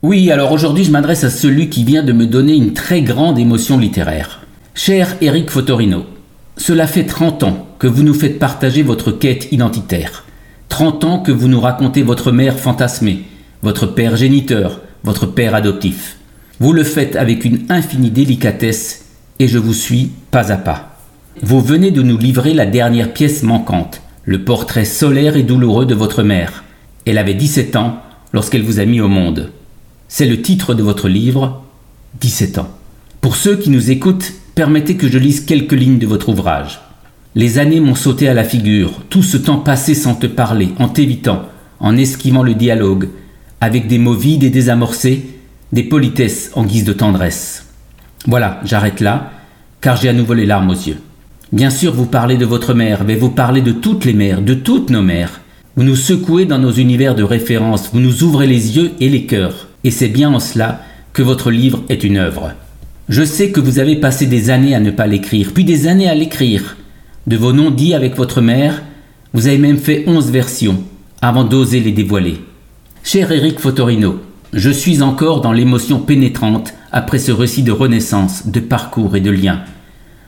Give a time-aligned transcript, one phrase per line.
[0.00, 3.36] Oui, alors aujourd'hui je m'adresse à celui qui vient de me donner une très grande
[3.36, 4.46] émotion littéraire.
[4.72, 6.06] Cher Eric Fotorino,
[6.56, 10.24] cela fait 30 ans que vous nous faites partager votre quête identitaire.
[10.68, 13.24] 30 ans que vous nous racontez votre mère fantasmée,
[13.62, 16.18] votre père géniteur, votre père adoptif.
[16.60, 19.06] Vous le faites avec une infinie délicatesse
[19.40, 20.96] et je vous suis pas à pas.
[21.42, 25.96] Vous venez de nous livrer la dernière pièce manquante, le portrait solaire et douloureux de
[25.96, 26.62] votre mère.
[27.04, 27.98] Elle avait 17 ans
[28.32, 29.50] lorsqu'elle vous a mis au monde.
[30.10, 31.62] C'est le titre de votre livre,
[32.20, 32.70] 17 ans.
[33.20, 36.80] Pour ceux qui nous écoutent, permettez que je lise quelques lignes de votre ouvrage.
[37.34, 40.88] Les années m'ont sauté à la figure, tout ce temps passé sans te parler, en
[40.88, 41.42] t'évitant,
[41.78, 43.10] en esquivant le dialogue,
[43.60, 45.26] avec des mots vides et désamorcés,
[45.74, 47.66] des politesses en guise de tendresse.
[48.26, 49.30] Voilà, j'arrête là,
[49.82, 50.98] car j'ai à nouveau les larmes aux yeux.
[51.52, 54.54] Bien sûr, vous parlez de votre mère, mais vous parlez de toutes les mères, de
[54.54, 55.42] toutes nos mères.
[55.76, 59.26] Vous nous secouez dans nos univers de référence, vous nous ouvrez les yeux et les
[59.26, 59.67] cœurs.
[59.84, 60.82] Et c'est bien en cela
[61.12, 62.52] que votre livre est une œuvre.
[63.08, 66.08] Je sais que vous avez passé des années à ne pas l'écrire, puis des années
[66.08, 66.76] à l'écrire.
[67.26, 68.82] De vos noms dits avec votre mère,
[69.32, 70.82] vous avez même fait onze versions,
[71.22, 72.40] avant d'oser les dévoiler.
[73.02, 74.20] Cher Éric Fotorino,
[74.52, 79.30] je suis encore dans l'émotion pénétrante après ce récit de renaissance, de parcours et de
[79.30, 79.62] liens.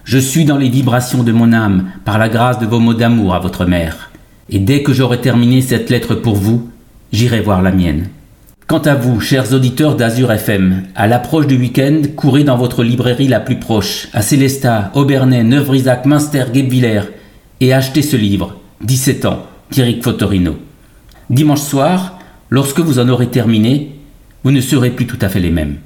[0.05, 3.35] Je suis dans les vibrations de mon âme par la grâce de vos mots d'amour
[3.35, 4.11] à votre mère.
[4.49, 6.71] Et dès que j'aurai terminé cette lettre pour vous,
[7.13, 8.09] j'irai voir la mienne.
[8.71, 13.27] Quant à vous, chers auditeurs d'Azur FM, à l'approche du week-end, courez dans votre librairie
[13.27, 17.01] la plus proche, à Célestat, Aubernais, Neuvrisac, Münster, Guebwiller,
[17.61, 20.57] et achetez ce livre, 17 ans, d'Éric Fotorino.
[21.31, 23.97] Dimanche soir, lorsque vous en aurez terminé,
[24.45, 25.79] vous ne serez plus tout à fait les mêmes.